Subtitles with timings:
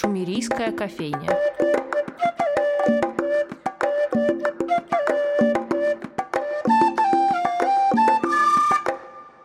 [0.00, 1.28] Шумерийская кофейня.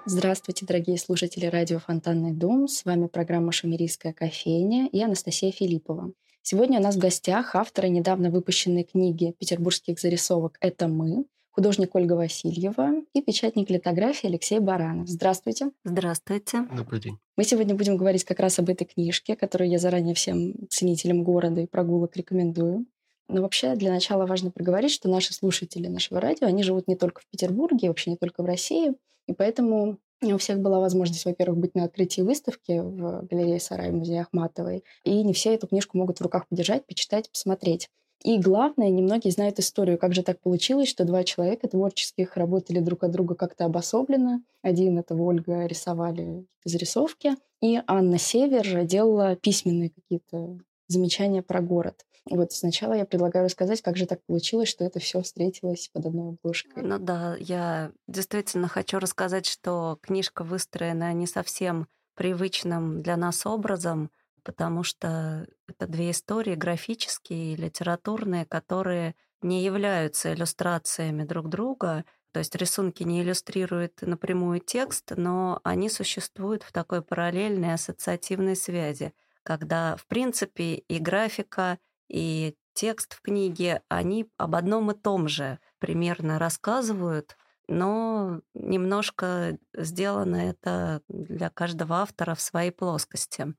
[0.05, 2.69] Здравствуйте, дорогие слушатели радио «Фонтанный дом».
[2.69, 6.13] С вами программа «Шумерийская кофейня» и Анастасия Филиппова.
[6.41, 11.25] Сегодня у нас в гостях авторы недавно выпущенной книги петербургских зарисовок «Это мы»,
[11.55, 15.07] художник Ольга Васильева и печатник литографии Алексей Баранов.
[15.07, 15.71] Здравствуйте.
[15.85, 16.67] Здравствуйте.
[16.75, 17.17] Добрый день.
[17.37, 21.61] Мы сегодня будем говорить как раз об этой книжке, которую я заранее всем ценителям города
[21.61, 22.85] и прогулок рекомендую.
[23.29, 27.21] Но вообще для начала важно проговорить, что наши слушатели нашего радио, они живут не только
[27.21, 28.93] в Петербурге, вообще не только в России,
[29.27, 33.91] и поэтому не у всех была возможность, во-первых, быть на открытии выставки в галерее Сарай
[33.91, 37.89] музея Ахматовой, и не все эту книжку могут в руках подержать, почитать, посмотреть.
[38.25, 43.03] И главное, немногие знают историю, как же так получилось, что два человека творческих работали друг
[43.03, 44.41] от друга как-то обособленно.
[44.63, 52.03] Один— это Ольга рисовали зарисовки, и Анна Север делала письменные какие-то замечания про город.
[52.27, 56.29] Вот сначала я предлагаю рассказать, как же так получилось, что это все встретилось под одной
[56.29, 56.81] обложкой.
[56.81, 64.09] Ну да, я действительно хочу рассказать, что книжка выстроена не совсем привычным для нас образом,
[64.45, 72.39] потому что это две истории графические и литературные, которые не являются иллюстрациями друг друга, то
[72.39, 79.95] есть рисунки не иллюстрируют напрямую текст, но они существуют в такой параллельной ассоциативной связи, когда,
[79.97, 86.37] в принципе, и графика, и текст в книге, они об одном и том же примерно
[86.37, 87.35] рассказывают,
[87.67, 93.55] но немножко сделано это для каждого автора в своей плоскости.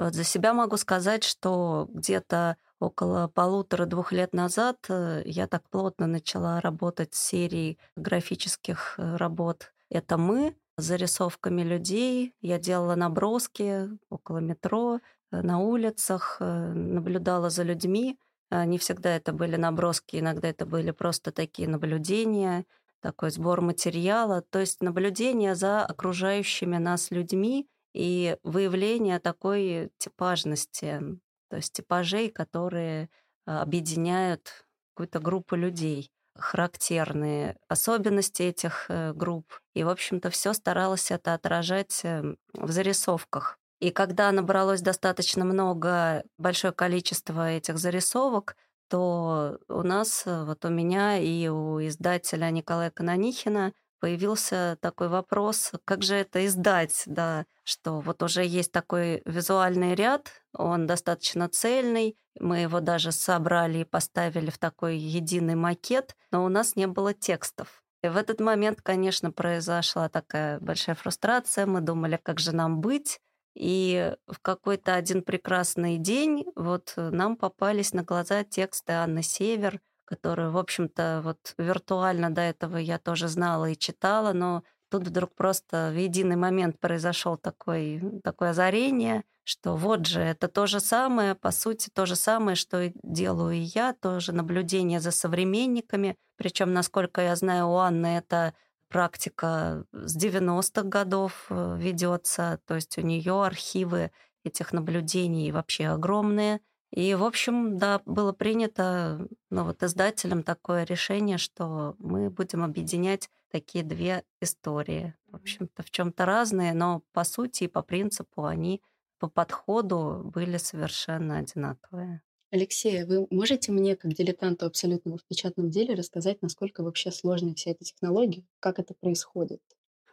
[0.00, 6.06] Вот за себя могу сказать, что где-то около полутора-двух лет назад э, я так плотно
[6.06, 12.34] начала работать с серией графических э, работ «Это мы», зарисовками людей.
[12.40, 15.00] Я делала наброски около метро,
[15.32, 18.18] Э, на улицах, наблюдала за людьми.
[18.50, 22.64] А, не всегда это были наброски, иногда это были просто такие наблюдения,
[23.00, 31.00] такой сбор материала, то есть наблюдение за окружающими нас людьми и выявление такой типажности,
[31.48, 33.10] то есть типажей, которые
[33.46, 39.60] а, объединяют какую-то группу людей характерные особенности этих э, групп.
[39.74, 43.58] И, в общем-то, все старалась это отражать эм, в зарисовках.
[43.80, 48.56] И когда набралось достаточно много, большое количество этих зарисовок,
[48.88, 55.72] то у нас, э, вот у меня и у издателя Николая Канонихина появился такой вопрос,
[55.84, 62.16] как же это издать, да, что вот уже есть такой визуальный ряд, он достаточно цельный,
[62.38, 67.14] мы его даже собрали и поставили в такой единый макет, но у нас не было
[67.14, 67.82] текстов.
[68.02, 73.20] И в этот момент, конечно, произошла такая большая фрустрация, мы думали, как же нам быть,
[73.54, 80.50] и в какой-то один прекрасный день вот нам попались на глаза тексты Анны Север, которые,
[80.50, 85.90] в общем-то, вот виртуально до этого я тоже знала и читала, но тут вдруг просто
[85.92, 91.50] в единый момент произошел такой, такое озарение, что вот же, это то же самое, по
[91.50, 96.16] сути, то же самое, что и делаю и я, тоже наблюдение за современниками.
[96.36, 98.54] Причем, насколько я знаю, у Анны это
[98.88, 104.10] практика с 90-х годов э, ведется, то есть у нее архивы
[104.44, 106.60] этих наблюдений вообще огромные.
[106.90, 113.30] И, в общем, да, было принято ну, вот издателем такое решение, что мы будем объединять
[113.50, 115.14] такие две истории.
[115.28, 118.82] В общем-то, в чем-то разные, но по сути и по принципу они
[119.18, 122.22] по подходу были совершенно одинаковые.
[122.50, 127.70] Алексей, вы можете мне, как дилетанту абсолютно в печатном деле, рассказать, насколько вообще сложны все
[127.70, 129.62] эти технологии, как это происходит?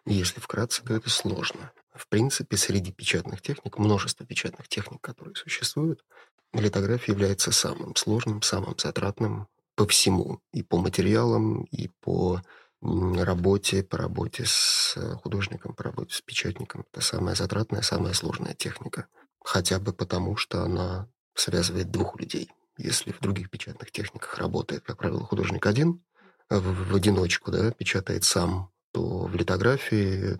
[0.06, 1.72] Если вкратце, то это сложно.
[1.98, 6.04] В принципе, среди печатных техник, множество печатных техник, которые существуют,
[6.54, 10.40] литография является самым сложным, самым затратным по всему.
[10.54, 12.42] И по материалам, и по
[12.82, 16.86] работе, по работе с художником, по работе с печатником.
[16.92, 19.08] Это самая затратная, самая сложная техника.
[19.44, 22.52] Хотя бы потому, что она связывает двух людей.
[22.78, 26.04] Если в других печатных техниках работает, как правило, художник один,
[26.50, 30.38] в, в одиночку да, печатает сам, то в литографии,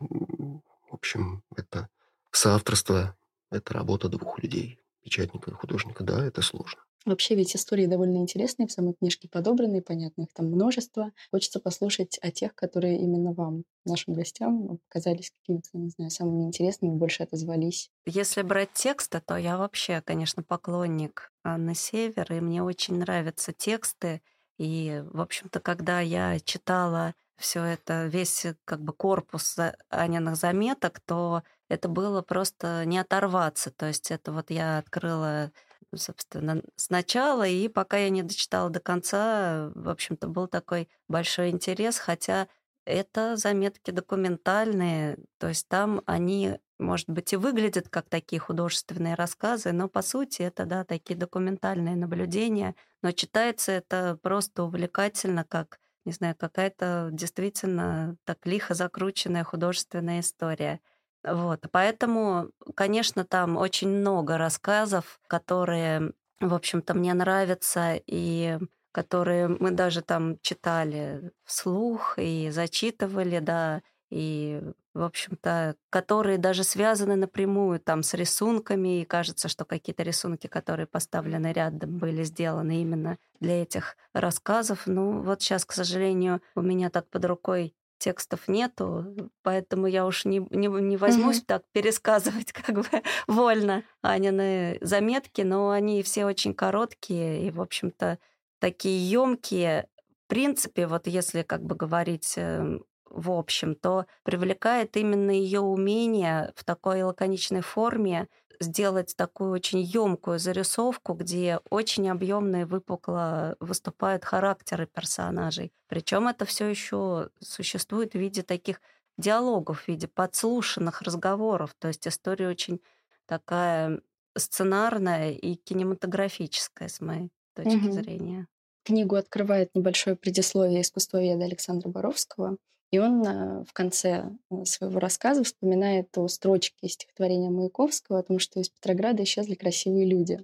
[0.98, 1.90] общем, это
[2.32, 3.16] соавторство,
[3.50, 6.04] это работа двух людей, печатника и художника.
[6.04, 6.82] Да, это сложно.
[7.06, 11.14] Вообще ведь истории довольно интересные в самой книжке подобраны, понятно, их там множество.
[11.32, 16.98] Хочется послушать о тех, которые именно вам, нашим гостям, показались какими-то, не знаю, самыми интересными,
[16.98, 17.90] больше отозвались.
[18.06, 24.22] Если брать тексты, то я вообще, конечно, поклонник Анны Север, и мне очень нравятся тексты.
[24.58, 29.58] И, в общем-то, когда я читала все это, весь как бы корпус
[29.90, 33.72] Аниных заметок, то это было просто не оторваться.
[33.72, 35.52] То есть это вот я открыла
[35.96, 41.98] собственно, сначала, и пока я не дочитала до конца, в общем-то, был такой большой интерес,
[41.98, 42.48] хотя
[42.86, 49.72] это заметки документальные, то есть там они, может быть, и выглядят как такие художественные рассказы,
[49.72, 56.14] но по сути это, да, такие документальные наблюдения, но читается это просто увлекательно, как, не
[56.14, 60.80] знаю, какая-то действительно так лихо закрученная художественная история.
[61.24, 68.58] Вот, поэтому, конечно, там очень много рассказов, которые, в общем-то, мне нравятся, и
[68.94, 74.62] которые мы даже там читали вслух и зачитывали, да, и,
[74.94, 80.88] в общем-то, которые даже связаны напрямую там с рисунками, и кажется, что какие-то рисунки, которые
[80.88, 84.84] поставлены рядом, были сделаны именно для этих рассказов.
[84.86, 90.26] Ну, вот сейчас, к сожалению, у меня так под рукой текстов нету, поэтому я уж
[90.26, 91.46] не, не, не возьмусь mm-hmm.
[91.48, 92.86] так пересказывать как бы
[93.28, 98.20] вольно Анины заметки, но они все очень короткие, и, в общем-то,
[98.60, 99.88] такие емкие.
[100.26, 106.54] В принципе, вот если как бы говорить эм, в общем, то привлекает именно ее умение
[106.56, 108.28] в такой лаконичной форме
[108.60, 115.72] сделать такую очень емкую зарисовку, где очень объемно и выпукло выступают характеры персонажей.
[115.88, 118.82] Причем это все еще существует в виде таких
[119.18, 121.76] диалогов, в виде подслушанных разговоров.
[121.80, 122.82] То есть история очень
[123.26, 124.02] такая
[124.36, 127.92] сценарная и кинематографическая, с моей точки угу.
[127.92, 128.48] зрения.
[128.84, 132.58] Книгу открывает небольшое предисловие искусствоведа Александра Боровского.
[132.92, 138.40] И он э, в конце э, своего рассказа вспоминает о строчке стихотворения Маяковского о том,
[138.40, 140.44] что из Петрограда исчезли красивые люди.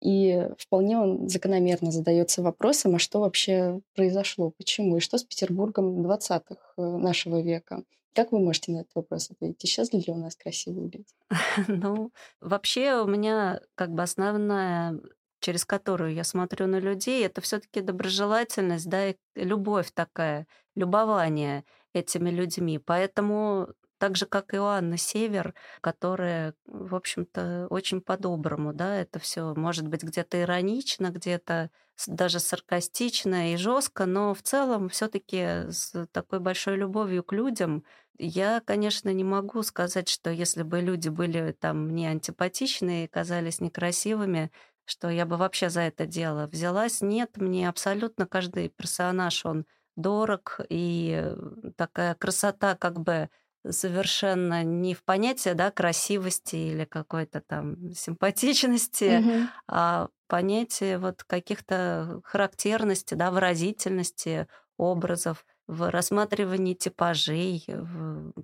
[0.00, 6.06] И вполне он закономерно задается вопросом, а что вообще произошло, почему, и что с Петербургом
[6.06, 7.82] 20-х э, нашего века.
[8.14, 9.64] Как вы можете на этот вопрос ответить?
[9.64, 11.04] Исчезли ли у нас красивые люди?
[11.68, 15.00] Ну, вообще у меня как бы основная
[15.40, 20.46] через которую я смотрю на людей, это все-таки доброжелательность, да, и любовь такая,
[20.78, 22.78] любование этими людьми.
[22.78, 29.18] Поэтому так же, как и у Анны Север, которая, в общем-то, очень по-доброму, да, это
[29.18, 31.70] все может быть где-то иронично, где-то
[32.06, 37.84] даже саркастично и жестко, но в целом все-таки с такой большой любовью к людям
[38.18, 43.60] я, конечно, не могу сказать, что если бы люди были там мне антипатичны и казались
[43.60, 44.50] некрасивыми,
[44.84, 47.00] что я бы вообще за это дело взялась.
[47.02, 49.66] Нет, мне абсолютно каждый персонаж, он
[49.98, 51.34] дорог, и
[51.76, 53.28] такая красота как бы
[53.68, 59.46] совершенно не в понятие да, красивости или какой-то там симпатичности, mm-hmm.
[59.66, 64.46] а понятие вот каких-то характерности, да, выразительности
[64.76, 67.64] образов, в рассматривании типажей.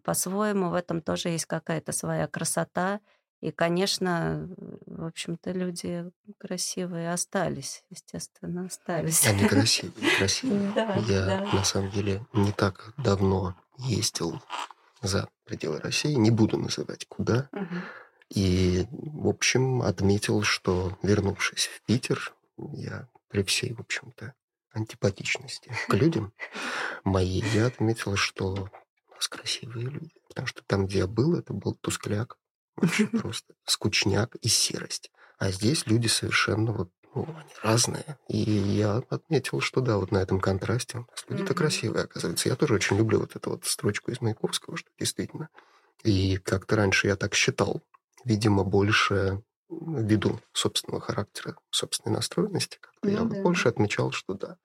[0.04, 3.00] По-своему в этом тоже есть какая-то своя красота.
[3.40, 4.48] И, конечно,
[4.86, 9.26] в общем-то, люди красивые остались, естественно, остались.
[9.26, 10.72] Они красивые, красивые.
[10.74, 11.40] Да, Я, да.
[11.52, 14.40] на самом деле, не так давно ездил
[15.02, 17.74] за пределы России, не буду называть куда, угу.
[18.30, 24.32] и, в общем, отметил, что, вернувшись в Питер, я при всей, в общем-то,
[24.72, 26.32] антипатичности к людям
[27.04, 28.70] моей, я отметил, что
[29.10, 30.14] у нас красивые люди.
[30.28, 32.38] Потому что там, где я был, это был тускляк,
[32.76, 35.10] Вообще просто скучняк и серость.
[35.38, 38.18] А здесь люди совершенно вот, ну, они разные.
[38.28, 42.48] И я отметил, что да, вот на этом контрасте у нас люди-то красивые, оказывается.
[42.48, 45.48] Я тоже очень люблю вот эту вот строчку из Маяковского, что действительно.
[46.02, 47.82] И как-то раньше я так считал.
[48.24, 53.42] Видимо, больше ввиду собственного характера, собственной настроенности, как-то ну, я да.
[53.42, 54.56] больше отмечал, что да.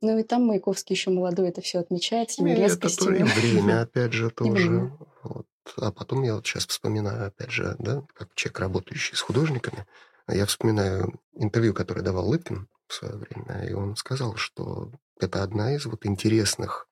[0.00, 3.14] Ну и там Маяковский еще молодой это все отмечает, с его резкостью.
[3.14, 4.92] Это время, опять же, тоже.
[5.24, 5.46] Вот.
[5.76, 9.86] А потом я вот сейчас вспоминаю, опять же, да, как человек, работающий с художниками,
[10.26, 15.74] я вспоминаю интервью, которое давал Лыпин в свое время, и он сказал, что это одна
[15.74, 16.88] из вот интересных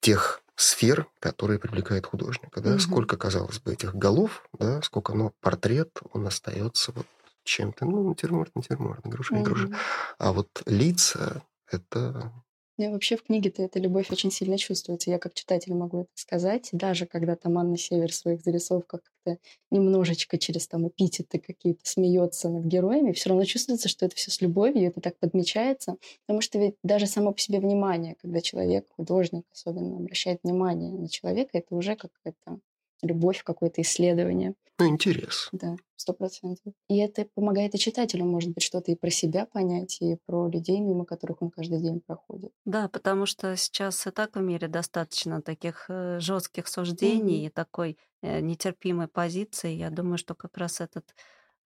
[0.00, 2.60] тех сфер, которые привлекают художника.
[2.60, 2.72] Да?
[2.72, 2.80] Угу.
[2.80, 7.06] Сколько, казалось бы, этих голов, да, сколько, но портрет, он остается вот
[7.44, 9.70] чем-то, ну, натюрморт, натюрморт, груша, не груша.
[10.18, 12.32] А вот лица– это
[12.80, 15.10] мне вообще в книге-то эта любовь очень сильно чувствуется.
[15.10, 16.70] Я как читатель могу это сказать.
[16.72, 19.38] Даже когда там Анна Север в своих зарисовках как-то
[19.70, 24.40] немножечко через там эпитеты какие-то смеется над героями, все равно чувствуется, что это все с
[24.40, 25.96] любовью, это так подмечается.
[26.26, 31.10] Потому что ведь даже само по себе внимание, когда человек, художник особенно, обращает внимание на
[31.10, 32.60] человека, это уже какая-то
[33.02, 34.54] любовь, какое-то исследование.
[34.78, 35.50] Ну, интерес.
[35.52, 36.72] Да, сто процентов.
[36.88, 40.80] И это помогает и читателю, может быть, что-то и про себя понять, и про людей,
[40.80, 42.52] мимо которых он каждый день проходит.
[42.64, 47.46] Да, потому что сейчас и так в мире достаточно таких э, жестких суждений mm-hmm.
[47.46, 49.72] и такой э, нетерпимой позиции.
[49.72, 51.14] Я думаю, что как раз этот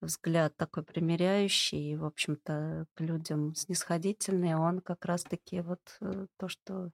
[0.01, 6.49] взгляд такой примиряющий и, в общем-то, к людям снисходительный, он как раз-таки вот э, то,
[6.49, 6.91] что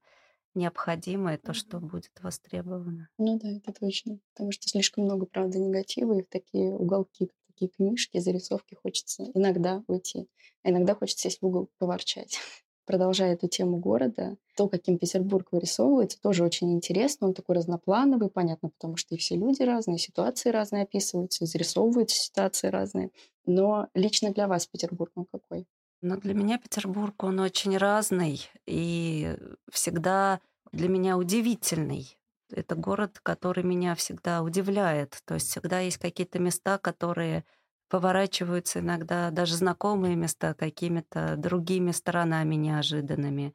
[0.54, 3.09] необходимо, и то, что будет востребовано.
[3.19, 4.19] Ну да, это точно.
[4.35, 9.25] Потому что слишком много, правда, негатива, и в такие уголки, в такие книжки, зарисовки хочется
[9.35, 10.28] иногда уйти.
[10.62, 12.38] А иногда хочется сесть в угол поворчать.
[12.87, 17.28] Продолжая эту тему города, то, каким Петербург вырисовывается, тоже очень интересно.
[17.28, 22.16] Он такой разноплановый, понятно, потому что и все люди разные, ситуации разные описываются, и зарисовываются
[22.16, 23.11] ситуации разные.
[23.47, 25.66] Но лично для вас Петербург он какой?
[26.02, 29.37] Но для меня Петербург, он очень разный и
[29.71, 30.40] всегда
[30.73, 32.19] для меня удивительный.
[32.50, 35.21] Это город, который меня всегда удивляет.
[35.26, 37.45] То есть всегда есть какие-то места, которые
[37.90, 43.54] поворачиваются иногда, даже знакомые места, какими-то другими сторонами неожиданными.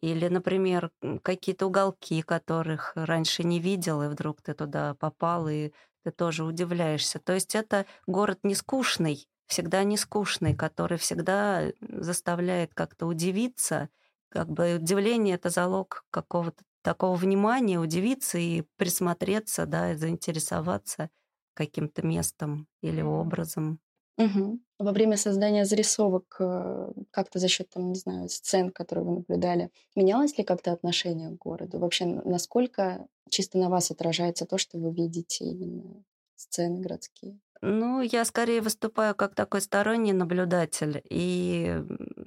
[0.00, 0.90] Или, например,
[1.22, 5.72] какие-то уголки, которых раньше не видел, и вдруг ты туда попал, и
[6.04, 7.18] ты тоже удивляешься.
[7.18, 13.88] То есть это город не скучный, всегда не скучный, который всегда заставляет как-то удивиться.
[14.28, 21.10] Как бы удивление— это залог какого-то такого внимания, удивиться и присмотреться, да, и заинтересоваться
[21.54, 23.80] каким-то местом или образом.
[24.18, 24.60] Угу.
[24.78, 29.70] Во время создания зарисовок э, как-то за счет, там, не знаю, сцен, которые вы наблюдали,
[29.94, 31.78] менялось ли как-то отношение к городу?
[31.78, 36.02] Вообще, насколько чисто на вас отражается то, что вы видите именно
[36.34, 37.38] сцены городские?
[37.62, 41.02] Ну, я скорее выступаю как такой сторонний наблюдатель.
[41.08, 41.82] И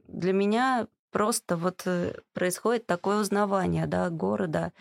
[0.08, 4.74] для меня просто вот э, происходит такое узнавание да, города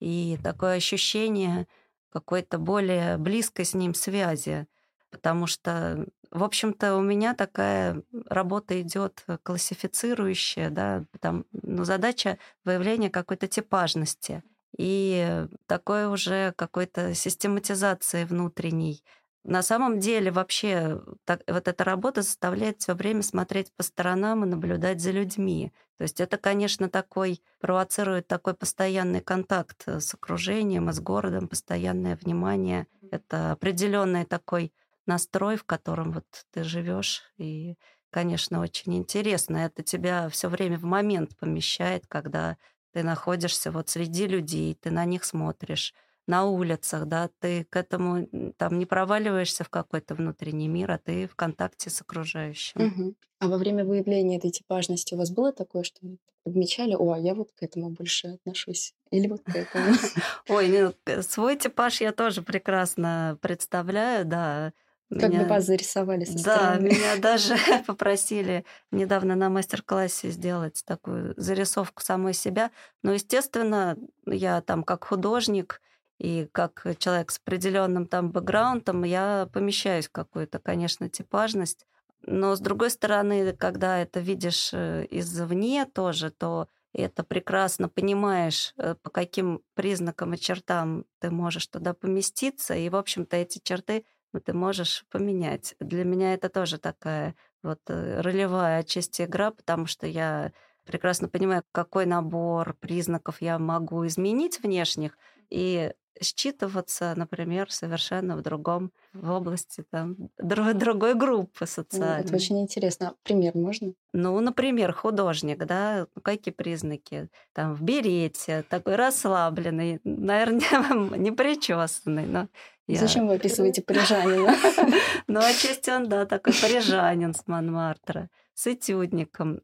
[0.00, 1.66] и такое ощущение
[2.10, 4.66] какой-то более близкой с ним связи.
[5.10, 13.10] Потому что, в общем-то, у меня такая работа идет классифицирующая, да, там, ну, задача выявления
[13.10, 14.42] какой-то типажности
[14.76, 19.04] и такой уже какой-то систематизации внутренней
[19.44, 24.48] на самом деле вообще так, вот эта работа заставляет все время смотреть по сторонам и
[24.48, 25.72] наблюдать за людьми.
[25.98, 31.46] То есть это, конечно, такой провоцирует такой постоянный контакт э, с окружением и с городом,
[31.48, 32.86] постоянное внимание.
[33.10, 34.72] Это определенный такой
[35.06, 37.76] настрой, в котором вот ты живешь и
[38.10, 39.56] конечно, очень интересно.
[39.58, 42.56] Это тебя все время в момент помещает, когда
[42.92, 45.92] ты находишься вот среди людей, ты на них смотришь
[46.26, 48.26] на улицах, да, ты к этому
[48.56, 52.80] там не проваливаешься в какой-то внутренний мир, а ты в контакте с окружающим.
[52.80, 53.14] Угу.
[53.40, 57.18] А во время выявления этой типажности у вас было такое, что вы подмечали, о, а
[57.18, 59.94] я вот к этому больше отношусь, или вот к этому?
[60.48, 60.68] Ой,
[61.06, 64.72] ну, свой типаж я тоже прекрасно представляю, да.
[65.10, 65.42] Как меня...
[65.42, 72.34] бы вас зарисовали со Да, меня даже попросили недавно на мастер-классе сделать такую зарисовку самой
[72.34, 72.70] себя.
[73.02, 75.80] Но, естественно, я там как художник,
[76.18, 81.86] и как человек с определенным там бэкграундом я помещаюсь в какую-то, конечно, типажность.
[82.22, 88.94] Но с другой стороны, когда это видишь э, извне тоже, то это прекрасно понимаешь, э,
[89.02, 94.40] по каким признакам и чертам ты можешь туда поместиться, и, в общем-то, эти черты ну,
[94.40, 95.76] ты можешь поменять.
[95.80, 100.52] Для меня это тоже такая вот э, ролевая отчасти игра, потому что я
[100.84, 105.16] прекрасно понимаю, какой набор признаков я могу изменить внешних,
[105.50, 105.92] и
[106.22, 112.24] считываться, например, совершенно в другом, в области там, друг, другой группы социальной.
[112.24, 113.14] Это очень интересно.
[113.22, 113.94] Пример можно?
[114.12, 117.28] Ну, например, художник, да, ну, какие признаки?
[117.52, 120.60] Там в берете, такой расслабленный, наверное,
[121.18, 122.48] не причесанный, но
[122.86, 122.98] я...
[122.98, 124.54] Зачем вы описываете парижанина?
[125.26, 129.60] Ну, отчасти он, да, такой парижанин с Монмартра, с этюдником.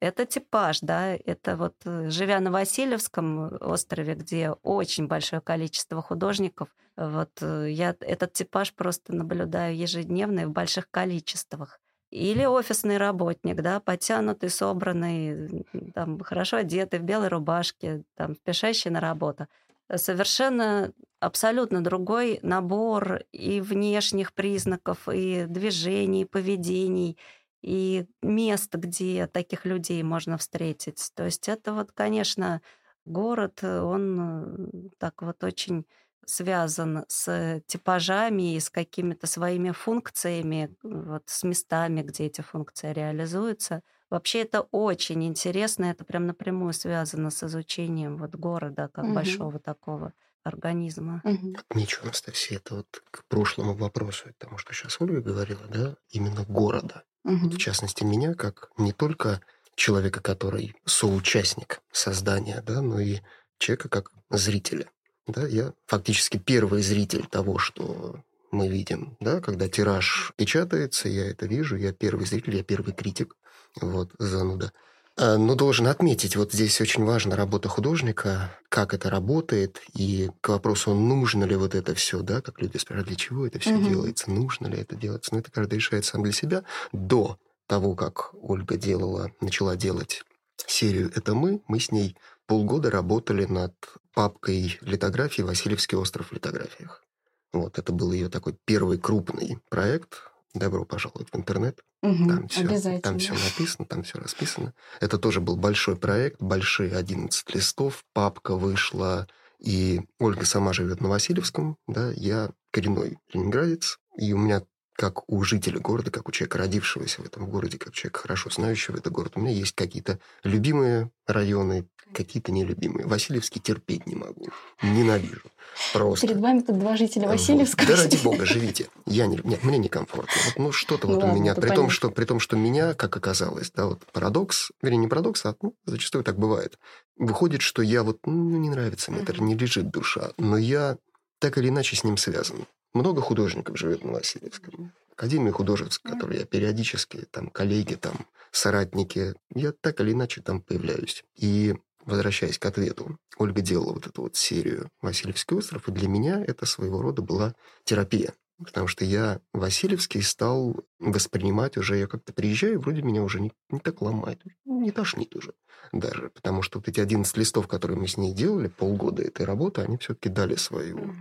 [0.00, 6.68] Это типаж, да, это вот э, живя на Васильевском острове, где очень большое количество художников,
[6.96, 11.80] вот э, я этот типаж просто наблюдаю ежедневно и в больших количествах.
[12.10, 19.00] Или офисный работник, да, потянутый, собранный, там, хорошо одетый, в белой рубашке, там, спешащий на
[19.00, 19.48] работу.
[19.92, 27.18] Совершенно абсолютно другой набор и внешних признаков, и движений, и поведений—
[27.64, 31.10] и мест, где таких людей можно встретить.
[31.14, 32.60] То есть это вот, конечно,
[33.06, 35.86] город, э, он э, так вот очень
[36.26, 43.82] связан с типажами и с какими-то своими функциями, вот с местами, где эти функции реализуются.
[44.10, 49.14] Вообще это очень интересно, это прям напрямую связано с изучением вот города как угу.
[49.14, 51.22] большого такого организма.
[51.24, 51.56] Угу.
[51.74, 57.04] Ничего, Анастасия, это вот к прошлому вопросу, тому, что сейчас Ольга говорила, да, именно города.
[57.24, 57.50] Угу.
[57.50, 59.40] В частности, меня как не только
[59.74, 63.18] человека, который соучастник создания, да, но и
[63.58, 64.88] человека как зрителя.
[65.26, 71.46] Да, я фактически первый зритель того, что мы видим, да, когда тираж печатается, я это
[71.46, 73.36] вижу, я первый зритель, я первый критик,
[73.80, 74.72] вот, зануда.
[75.16, 80.48] А, но должен отметить, вот здесь очень важна работа художника, как это работает, и к
[80.48, 83.88] вопросу, нужно ли вот это все, да, как люди спрашивают, для чего это все угу.
[83.88, 86.64] делается, нужно ли это делать, но это каждый решает сам для себя.
[86.92, 90.24] До того, как Ольга делала, начала делать
[90.66, 92.16] серию «Это мы», мы с ней
[92.46, 93.74] полгода работали над
[94.14, 97.04] папкой литографии «Васильевский остров в литографиях».
[97.52, 101.80] Вот, это был ее такой первый крупный проект, добро пожаловать в интернет.
[102.02, 104.74] Угу, там, все, там все написано, там все расписано.
[105.00, 109.26] Это тоже был большой проект, большие 11 листов, папка вышла,
[109.58, 114.62] и Ольга сама живет на Васильевском, да, я коренной ленинградец, и у меня
[114.96, 118.96] как у жителя города, как у человека, родившегося в этом городе, как человека, хорошо знающего
[118.96, 123.06] этот город, у меня есть какие-то любимые районы, какие-то нелюбимые.
[123.06, 124.48] Васильевский терпеть не могу.
[124.82, 125.50] Ненавижу.
[125.92, 126.26] Просто.
[126.26, 127.86] Перед вами тут два жителя Васильевского.
[127.86, 127.96] Вот.
[127.96, 128.88] Да ради бога, живите.
[129.06, 130.40] Я не, нет, мне некомфортно.
[130.46, 132.94] Вот, ну, что-то ну, вот ладно, у меня, при том, что, при том, что меня,
[132.94, 136.78] как оказалось, да, вот парадокс, вернее, не парадокс, а ну, зачастую так бывает.
[137.16, 140.98] Выходит, что я вот, ну, не нравится мне, это не лежит душа, но я
[141.40, 142.66] так или иначе с ним связан.
[142.94, 144.92] Много художников живет на Васильевском.
[145.12, 151.24] Академия художеств, которые я периодически, там, коллеги, там, соратники, я так или иначе там появляюсь.
[151.36, 151.74] И
[152.04, 156.66] возвращаясь к ответу, Ольга делала вот эту вот серию «Васильевский остров», и для меня это
[156.66, 158.32] своего рода была терапия.
[158.58, 163.80] Потому что я Васильевский стал воспринимать уже, я как-то приезжаю, вроде меня уже не, не
[163.80, 165.54] так ломает, не тошнит уже
[165.92, 166.30] даже.
[166.30, 169.96] Потому что вот эти 11 листов, которые мы с ней делали, полгода этой работы, они
[169.96, 171.16] все-таки дали свою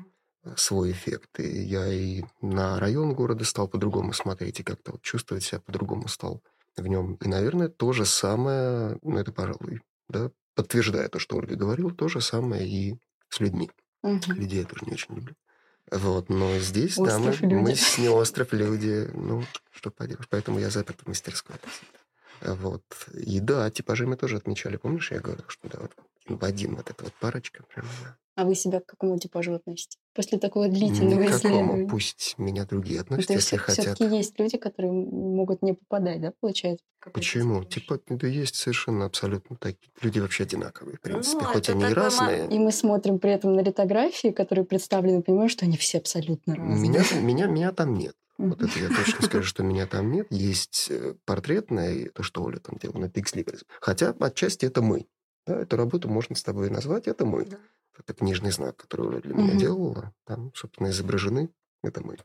[0.55, 1.39] свой эффект.
[1.39, 6.07] И я и на район города стал по-другому смотреть, и как-то вот чувствовать себя по-другому
[6.07, 6.41] стал
[6.75, 7.15] в нем.
[7.15, 12.07] И, наверное, то же самое, ну, это, пожалуй, да, подтверждая то, что Ольга говорила, то
[12.07, 13.71] же самое и с людьми.
[14.01, 14.33] Угу.
[14.33, 15.35] Людей я тоже не очень люблю.
[15.91, 20.59] Вот, но здесь, остров да, мы, мы с не остров люди, ну, что поделаешь, поэтому
[20.59, 21.55] я запер в мастерской.
[22.41, 22.83] Вот.
[23.13, 24.77] И да, типажи мы тоже отмечали.
[24.77, 25.91] Помнишь, я говорил, что да, вот
[26.27, 28.17] в один вот эта вот парочка прям, да.
[28.35, 29.97] А вы себя к какому типажу относите?
[30.15, 31.37] После такого длительного Никакому.
[31.37, 31.87] исследования.
[31.87, 33.85] Пусть меня другие относят, То если хотят.
[33.85, 36.83] Все-таки есть люди, которые могут не попадать, да, получается?
[37.13, 37.63] Почему?
[37.63, 39.91] Типа, да есть совершенно абсолютно такие.
[40.01, 42.47] Люди вообще одинаковые, в принципе, ну, хоть они и разные.
[42.49, 46.89] И мы смотрим при этом на литографии, которые представлены, понимаем, что они все абсолютно разные.
[46.89, 48.15] Меня, меня, меня там нет.
[48.39, 50.25] Вот это я точно скажу, что меня там нет.
[50.31, 53.63] Есть э, портретное, то, что Оля там делала на Pixlibris.
[53.79, 55.05] Хотя отчасти это мы.
[55.45, 57.45] Да, эту работу можно с тобой назвать, это мы.
[57.45, 57.59] Да
[57.97, 60.13] это книжный знак, который для меня делала.
[60.25, 61.49] Там, собственно, изображены.
[61.83, 62.17] Это мы.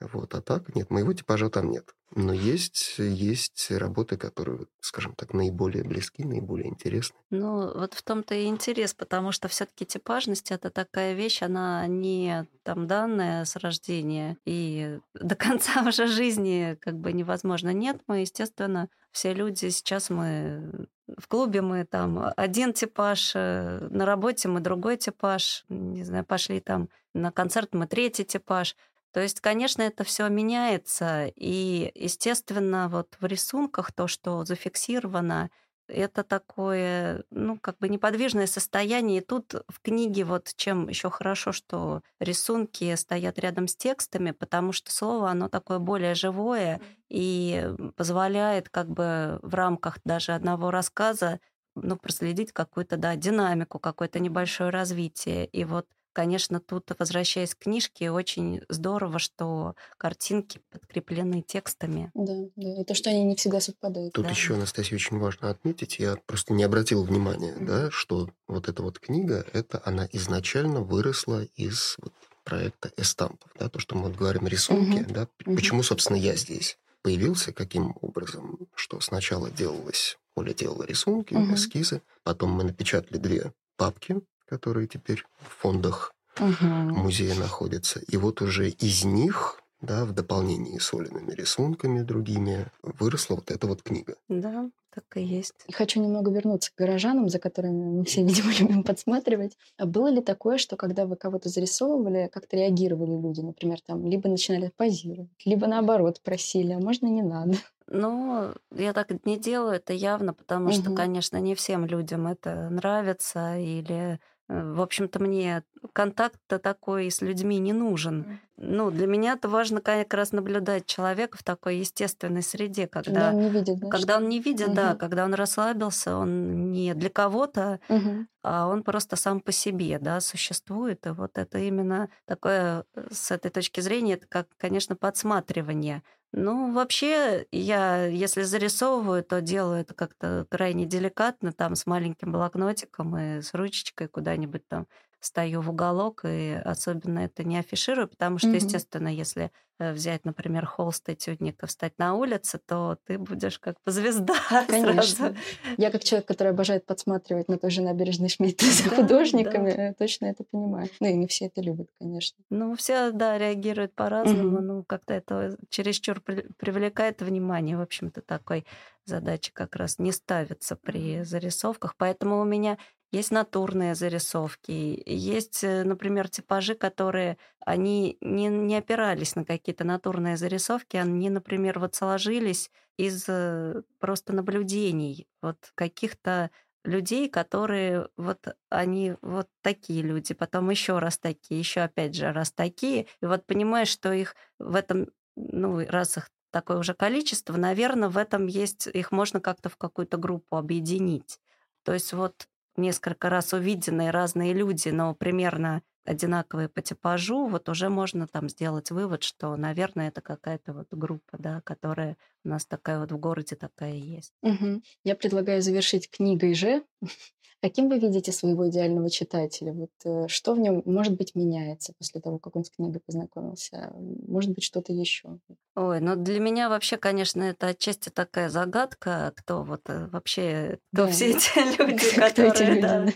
[0.00, 0.34] Вот.
[0.34, 1.94] А так нет, моего типажа там нет.
[2.16, 7.16] Но есть, есть работы, которые, скажем так, наиболее близки, наиболее интересны.
[7.30, 11.86] Ну, вот в том-то и интерес, потому что все таки типажность— это такая вещь, она
[11.88, 17.72] не там данная с рождения, и до конца уже жизни как бы невозможно.
[17.72, 24.06] Нет, мы, естественно, все люди, сейчас мы в клубе мы там один типаж, э, на
[24.06, 28.76] работе мы другой типаж, не знаю, пошли там на концерт мы третий типаж.
[29.14, 35.50] То есть, конечно, это все меняется, и, естественно, вот в рисунках то, что зафиксировано,
[35.88, 39.18] это такое, ну, как бы неподвижное состояние.
[39.20, 44.72] И тут в книге вот чем еще хорошо, что рисунки стоят рядом с текстами, потому
[44.72, 51.38] что слово, оно такое более живое и позволяет как бы в рамках даже одного рассказа
[51.76, 55.46] ну, проследить какую-то, да, динамику, какое-то небольшое развитие.
[55.46, 62.12] И вот Конечно, тут, возвращаясь к книжке, очень здорово, что картинки подкреплены текстами.
[62.14, 62.80] Да, да.
[62.80, 64.14] И то, что они не всегда совпадают.
[64.14, 64.30] Тут да.
[64.30, 67.66] еще, Анастасия, очень важно отметить, я просто не обратил внимания, mm-hmm.
[67.66, 72.12] да, что вот эта вот книга, это она изначально выросла из вот
[72.44, 75.12] проекта эстампов, да, то, что мы вот говорим рисунки, mm-hmm.
[75.12, 75.56] да, mm-hmm.
[75.56, 81.54] почему, собственно, я здесь появился, каким образом, что сначала делалось, Оля делала рисунки, mm-hmm.
[81.54, 86.66] эскизы, потом мы напечатали две папки которые теперь в фондах угу.
[86.66, 88.00] музея находятся.
[88.00, 93.66] И вот уже из них да, в дополнении с Олиными рисунками другими, выросла вот эта
[93.66, 94.16] вот книга.
[94.28, 95.54] Да, так и есть.
[95.66, 99.56] И хочу немного вернуться к горожанам, за которыми мы все, видимо, любим подсматривать.
[99.76, 103.40] А было ли такое, что когда вы кого-то зарисовывали, как-то реагировали люди?
[103.40, 107.56] Например, там либо начинали позировать, либо наоборот просили, а можно не надо?
[107.86, 110.72] Ну, я так не делаю, это явно, потому угу.
[110.72, 117.58] что, конечно, не всем людям это нравится или в общем-то, мне контакт-то такой с людьми
[117.58, 118.40] не нужен.
[118.56, 123.38] Ну, для меня это важно как раз наблюдать человека в такой естественной среде, когда, когда
[123.38, 124.76] он не видит, да, когда он не видит, угу.
[124.76, 128.26] да, когда он расслабился, он не для кого-то, угу.
[128.42, 131.04] а он просто сам по себе, да, существует.
[131.06, 136.04] И вот это именно такое, э, с этой точки зрения, это как, конечно, подсматривание.
[136.30, 143.16] Ну, вообще, я, если зарисовываю, то делаю это как-то крайне деликатно, там, с маленьким блокнотиком
[143.16, 144.86] и с ручечкой куда-нибудь там
[145.24, 148.54] стою в уголок, и особенно это не афиширую, потому что, mm-hmm.
[148.54, 153.92] естественно, если э, взять, например, холст этюдника, встать на улице, то ты будешь как бы
[153.92, 154.34] звезда
[154.68, 155.02] Конечно.
[155.02, 155.36] Сразу.
[155.78, 159.82] Я как человек, который обожает подсматривать на той же набережной Шмидта за да, художниками, да.
[159.88, 160.88] Э, точно это понимаю.
[161.00, 162.38] Ну и не все это любят, конечно.
[162.50, 164.62] Ну, все, да, реагируют по-разному, mm-hmm.
[164.62, 168.66] ну, как-то это чересчур привлекает внимание, в общем-то, такой
[169.06, 172.78] задачи как раз не ставится при зарисовках, поэтому у меня
[173.14, 180.36] есть натурные зарисовки, есть, э, например, типажи, которые, они не, не опирались на какие-то натурные
[180.36, 186.50] зарисовки, они, например, вот сложились из э, просто наблюдений вот каких-то
[186.84, 192.52] людей, которые вот они вот такие люди, потом еще раз такие, еще опять же раз
[192.52, 198.08] такие, и вот понимаешь, что их в этом, ну, раз их такое уже количество, наверное,
[198.08, 201.40] в этом есть, их можно как-то в какую-то группу объединить.
[201.84, 207.88] То есть вот несколько раз увиденные разные люди, но примерно одинаковые по типажу, вот уже
[207.88, 213.00] можно там сделать вывод, что, наверное, это какая-то вот группа, да, которая у нас такая
[213.00, 214.34] вот в городе такая есть.
[214.42, 214.82] Угу.
[215.04, 216.84] Я предлагаю завершить книгой же.
[217.64, 219.72] Каким вы видите своего идеального читателя?
[219.72, 223.90] Вот э, что в нем, может быть, меняется после того, как он с книгой познакомился?
[224.28, 225.38] Может быть, что-то еще?
[225.74, 231.06] Ой, ну для меня вообще, конечно, это отчасти такая загадка, кто вот э, вообще, кто
[231.06, 231.10] да.
[231.10, 233.06] все эти люди, которые, эти люди, да,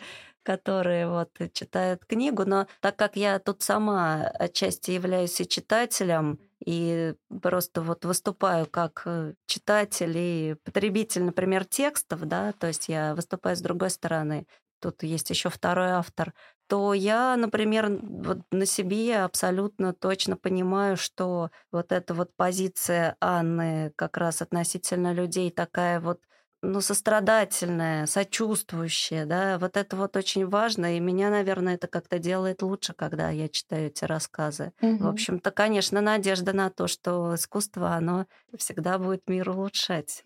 [0.48, 2.44] которые вот читают книгу.
[2.46, 9.02] Но так как я тут сама отчасти являюсь и читателем, и просто вот выступаю как
[9.04, 14.46] э, читатель и потребитель, например, текстов, да, то есть я выступаю с другой стороны,
[14.80, 16.32] тут есть еще второй автор,
[16.66, 23.92] то я, например, вот на себе абсолютно точно понимаю, что вот эта вот позиция Анны
[23.96, 26.20] как раз относительно людей такая вот
[26.62, 32.62] ну, сострадательная, сочувствующая, да, вот это вот очень важно, и меня, наверное, это как-то делает
[32.62, 34.72] лучше, когда я читаю эти рассказы.
[34.82, 35.04] Угу.
[35.04, 40.24] В общем-то, конечно, надежда на то, что искусство, оно всегда будет мир улучшать.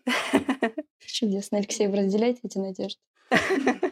[0.99, 1.59] Чудесно.
[1.59, 2.99] Алексей, вы разделяете эти надежды?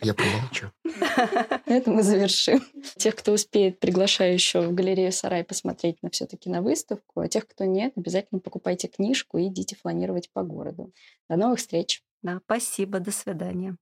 [0.00, 0.70] Я помолчу.
[0.84, 2.64] На этом мы завершим.
[2.96, 7.20] Тех, кто успеет, приглашаю еще в галерею Сарай посмотреть на все-таки на выставку.
[7.20, 10.92] А тех, кто нет, обязательно покупайте книжку и идите фланировать по городу.
[11.28, 12.02] До новых встреч.
[12.22, 13.76] Да, спасибо, до свидания.